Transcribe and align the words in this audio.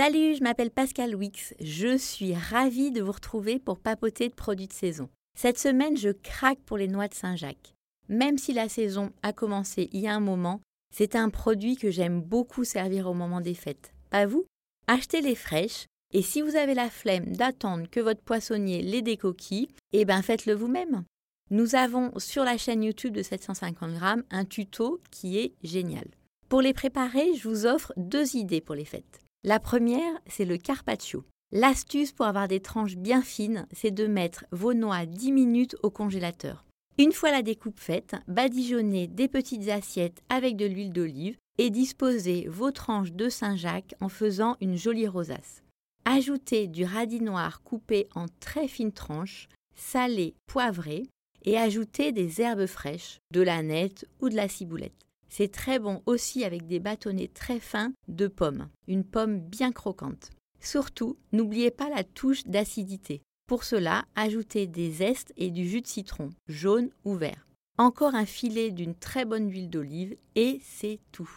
Salut, 0.00 0.36
je 0.36 0.44
m'appelle 0.44 0.70
Pascal 0.70 1.16
Wix. 1.16 1.54
Je 1.58 1.98
suis 1.98 2.32
ravie 2.32 2.92
de 2.92 3.02
vous 3.02 3.10
retrouver 3.10 3.58
pour 3.58 3.80
papoter 3.80 4.28
de 4.28 4.34
produits 4.34 4.68
de 4.68 4.72
saison. 4.72 5.08
Cette 5.36 5.58
semaine, 5.58 5.96
je 5.96 6.10
craque 6.10 6.60
pour 6.60 6.76
les 6.76 6.86
noix 6.86 7.08
de 7.08 7.14
Saint-Jacques. 7.14 7.74
Même 8.08 8.38
si 8.38 8.52
la 8.52 8.68
saison 8.68 9.10
a 9.24 9.32
commencé 9.32 9.88
il 9.92 10.02
y 10.02 10.06
a 10.06 10.14
un 10.14 10.20
moment, 10.20 10.60
c'est 10.94 11.16
un 11.16 11.30
produit 11.30 11.76
que 11.76 11.90
j'aime 11.90 12.20
beaucoup 12.20 12.62
servir 12.62 13.10
au 13.10 13.12
moment 13.12 13.40
des 13.40 13.54
fêtes. 13.54 13.92
Pas 14.08 14.24
vous? 14.24 14.46
Achetez-les 14.86 15.34
fraîches 15.34 15.86
et 16.14 16.22
si 16.22 16.42
vous 16.42 16.54
avez 16.54 16.74
la 16.74 16.90
flemme 16.90 17.34
d'attendre 17.34 17.90
que 17.90 17.98
votre 17.98 18.22
poissonnier 18.22 18.82
les 18.82 19.02
décoquille, 19.02 19.66
eh 19.92 20.04
ben 20.04 20.22
faites-le 20.22 20.54
vous-même. 20.54 21.02
Nous 21.50 21.74
avons 21.74 22.16
sur 22.20 22.44
la 22.44 22.56
chaîne 22.56 22.84
YouTube 22.84 23.16
de 23.16 23.24
750 23.24 23.94
grammes 23.94 24.22
un 24.30 24.44
tuto 24.44 25.00
qui 25.10 25.40
est 25.40 25.54
génial. 25.64 26.06
Pour 26.48 26.62
les 26.62 26.72
préparer, 26.72 27.34
je 27.34 27.48
vous 27.48 27.66
offre 27.66 27.92
deux 27.96 28.36
idées 28.36 28.60
pour 28.60 28.76
les 28.76 28.84
fêtes. 28.84 29.24
La 29.44 29.60
première, 29.60 30.18
c'est 30.26 30.44
le 30.44 30.56
carpaccio. 30.56 31.24
L'astuce 31.52 32.10
pour 32.10 32.26
avoir 32.26 32.48
des 32.48 32.58
tranches 32.58 32.96
bien 32.96 33.22
fines, 33.22 33.68
c'est 33.70 33.92
de 33.92 34.08
mettre 34.08 34.44
vos 34.50 34.74
noix 34.74 35.06
10 35.06 35.30
minutes 35.30 35.76
au 35.84 35.90
congélateur. 35.90 36.64
Une 36.98 37.12
fois 37.12 37.30
la 37.30 37.42
découpe 37.42 37.78
faite, 37.78 38.16
badigeonnez 38.26 39.06
des 39.06 39.28
petites 39.28 39.68
assiettes 39.68 40.22
avec 40.28 40.56
de 40.56 40.66
l'huile 40.66 40.92
d'olive 40.92 41.36
et 41.56 41.70
disposez 41.70 42.48
vos 42.48 42.72
tranches 42.72 43.12
de 43.12 43.28
Saint-Jacques 43.28 43.94
en 44.00 44.08
faisant 44.08 44.56
une 44.60 44.76
jolie 44.76 45.06
rosace. 45.06 45.62
Ajoutez 46.04 46.66
du 46.66 46.84
radis 46.84 47.20
noir 47.20 47.62
coupé 47.62 48.08
en 48.16 48.26
très 48.40 48.66
fines 48.66 48.92
tranches, 48.92 49.48
salé, 49.76 50.34
poivré, 50.46 51.04
et 51.44 51.56
ajoutez 51.56 52.10
des 52.10 52.40
herbes 52.40 52.66
fraîches, 52.66 53.20
de 53.32 53.40
la 53.40 53.62
nette 53.62 54.04
ou 54.20 54.28
de 54.30 54.34
la 54.34 54.48
ciboulette. 54.48 55.06
C'est 55.28 55.52
très 55.52 55.78
bon 55.78 56.02
aussi 56.06 56.44
avec 56.44 56.66
des 56.66 56.80
bâtonnets 56.80 57.30
très 57.32 57.60
fins 57.60 57.92
de 58.08 58.28
pommes, 58.28 58.68
une 58.86 59.04
pomme 59.04 59.40
bien 59.40 59.72
croquante. 59.72 60.30
Surtout, 60.60 61.16
n'oubliez 61.32 61.70
pas 61.70 61.88
la 61.90 62.04
touche 62.04 62.44
d'acidité. 62.44 63.22
Pour 63.46 63.64
cela, 63.64 64.04
ajoutez 64.14 64.66
des 64.66 64.90
zestes 64.90 65.32
et 65.36 65.50
du 65.50 65.66
jus 65.66 65.80
de 65.80 65.86
citron, 65.86 66.30
jaune 66.48 66.90
ou 67.04 67.14
vert. 67.14 67.46
Encore 67.78 68.14
un 68.14 68.26
filet 68.26 68.70
d'une 68.70 68.94
très 68.94 69.24
bonne 69.24 69.50
huile 69.50 69.70
d'olive 69.70 70.16
et 70.34 70.60
c'est 70.62 70.98
tout. 71.12 71.30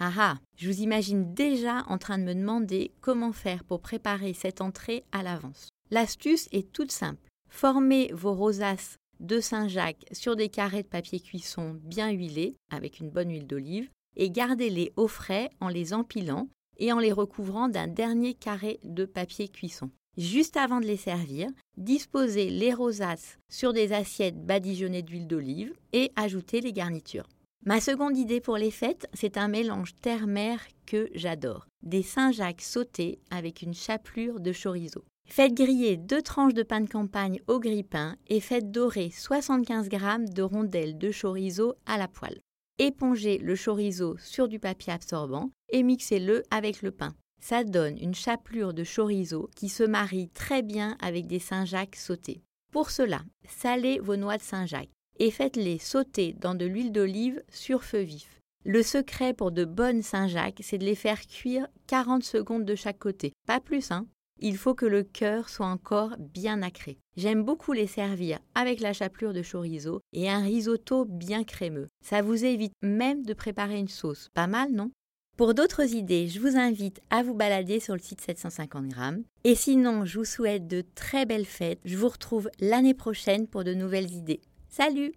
Ah 0.00 0.12
ah, 0.18 0.38
je 0.56 0.68
vous 0.68 0.80
imagine 0.80 1.34
déjà 1.34 1.84
en 1.86 1.98
train 1.98 2.18
de 2.18 2.24
me 2.24 2.34
demander 2.34 2.92
comment 3.00 3.32
faire 3.32 3.62
pour 3.62 3.80
préparer 3.80 4.32
cette 4.32 4.60
entrée 4.60 5.04
à 5.12 5.22
l'avance. 5.22 5.68
L'astuce 5.90 6.48
est 6.50 6.72
toute 6.72 6.90
simple. 6.90 7.28
Formez 7.50 8.10
vos 8.12 8.32
rosaces 8.32 8.96
de 9.22 9.40
Saint-Jacques 9.40 10.04
sur 10.12 10.36
des 10.36 10.48
carrés 10.48 10.82
de 10.82 10.88
papier 10.88 11.20
cuisson 11.20 11.80
bien 11.82 12.10
huilés 12.10 12.56
avec 12.70 13.00
une 13.00 13.10
bonne 13.10 13.30
huile 13.30 13.46
d'olive 13.46 13.88
et 14.16 14.30
gardez-les 14.30 14.92
au 14.96 15.08
frais 15.08 15.50
en 15.60 15.68
les 15.68 15.94
empilant 15.94 16.48
et 16.78 16.92
en 16.92 16.98
les 16.98 17.12
recouvrant 17.12 17.68
d'un 17.68 17.86
dernier 17.86 18.34
carré 18.34 18.80
de 18.84 19.04
papier 19.04 19.48
cuisson. 19.48 19.90
Juste 20.18 20.58
avant 20.58 20.80
de 20.80 20.86
les 20.86 20.98
servir, 20.98 21.48
disposez 21.78 22.50
les 22.50 22.74
rosaces 22.74 23.38
sur 23.48 23.72
des 23.72 23.92
assiettes 23.92 24.44
badigeonnées 24.44 25.02
d'huile 25.02 25.26
d'olive 25.26 25.72
et 25.92 26.12
ajoutez 26.16 26.60
les 26.60 26.72
garnitures. 26.72 27.28
Ma 27.64 27.80
seconde 27.80 28.18
idée 28.18 28.40
pour 28.40 28.56
les 28.56 28.72
fêtes, 28.72 29.06
c'est 29.14 29.36
un 29.38 29.46
mélange 29.46 29.94
terre-mer 30.02 30.60
que 30.84 31.08
j'adore. 31.14 31.68
Des 31.82 32.02
Saint-Jacques 32.02 32.60
sautés 32.60 33.20
avec 33.30 33.62
une 33.62 33.72
chapelure 33.72 34.40
de 34.40 34.52
chorizo. 34.52 35.04
Faites 35.34 35.54
griller 35.54 35.96
deux 35.96 36.20
tranches 36.20 36.52
de 36.52 36.62
pain 36.62 36.82
de 36.82 36.90
campagne 36.90 37.40
au 37.46 37.58
grille-pain 37.58 38.16
et 38.28 38.38
faites 38.38 38.70
dorer 38.70 39.08
75 39.08 39.88
g 39.90 39.98
de 40.30 40.42
rondelles 40.42 40.98
de 40.98 41.10
chorizo 41.10 41.72
à 41.86 41.96
la 41.96 42.06
poêle. 42.06 42.38
Épongez 42.78 43.38
le 43.38 43.56
chorizo 43.56 44.18
sur 44.18 44.46
du 44.46 44.58
papier 44.58 44.92
absorbant 44.92 45.50
et 45.70 45.82
mixez-le 45.82 46.42
avec 46.50 46.82
le 46.82 46.90
pain. 46.90 47.14
Ça 47.40 47.64
donne 47.64 47.96
une 47.96 48.14
chapelure 48.14 48.74
de 48.74 48.84
chorizo 48.84 49.48
qui 49.56 49.70
se 49.70 49.84
marie 49.84 50.28
très 50.34 50.60
bien 50.60 50.98
avec 51.00 51.26
des 51.26 51.38
Saint-Jacques 51.38 51.96
sautés. 51.96 52.42
Pour 52.70 52.90
cela, 52.90 53.22
salez 53.48 54.00
vos 54.00 54.16
noix 54.16 54.36
de 54.36 54.42
Saint-Jacques 54.42 54.92
et 55.18 55.30
faites-les 55.30 55.78
sauter 55.78 56.34
dans 56.34 56.54
de 56.54 56.66
l'huile 56.66 56.92
d'olive 56.92 57.42
sur 57.48 57.84
feu 57.84 58.00
vif. 58.00 58.38
Le 58.66 58.82
secret 58.82 59.32
pour 59.32 59.50
de 59.50 59.64
bonnes 59.64 60.02
Saint-Jacques, 60.02 60.60
c'est 60.60 60.76
de 60.76 60.84
les 60.84 60.94
faire 60.94 61.26
cuire 61.26 61.68
40 61.86 62.22
secondes 62.22 62.66
de 62.66 62.74
chaque 62.74 62.98
côté. 62.98 63.32
Pas 63.46 63.60
plus, 63.60 63.92
hein 63.92 64.06
il 64.40 64.56
faut 64.56 64.74
que 64.74 64.86
le 64.86 65.02
cœur 65.02 65.48
soit 65.48 65.66
encore 65.66 66.16
bien 66.18 66.56
nacré. 66.58 66.98
J'aime 67.16 67.44
beaucoup 67.44 67.72
les 67.72 67.86
servir 67.86 68.38
avec 68.54 68.80
la 68.80 68.92
chapelure 68.92 69.32
de 69.32 69.42
chorizo 69.42 70.00
et 70.12 70.30
un 70.30 70.42
risotto 70.42 71.04
bien 71.04 71.44
crémeux. 71.44 71.88
Ça 72.04 72.22
vous 72.22 72.44
évite 72.44 72.72
même 72.82 73.24
de 73.24 73.34
préparer 73.34 73.78
une 73.78 73.88
sauce. 73.88 74.28
Pas 74.34 74.46
mal, 74.46 74.72
non? 74.72 74.90
Pour 75.36 75.54
d'autres 75.54 75.94
idées, 75.94 76.28
je 76.28 76.40
vous 76.40 76.56
invite 76.56 77.00
à 77.10 77.22
vous 77.22 77.34
balader 77.34 77.80
sur 77.80 77.94
le 77.94 78.00
site 78.00 78.20
750 78.20 78.88
grammes. 78.88 79.22
Et 79.44 79.54
sinon, 79.54 80.04
je 80.04 80.18
vous 80.18 80.24
souhaite 80.24 80.66
de 80.66 80.84
très 80.94 81.24
belles 81.24 81.46
fêtes. 81.46 81.80
Je 81.84 81.96
vous 81.96 82.08
retrouve 82.08 82.50
l'année 82.60 82.94
prochaine 82.94 83.46
pour 83.46 83.64
de 83.64 83.72
nouvelles 83.72 84.12
idées. 84.12 84.40
Salut 84.68 85.14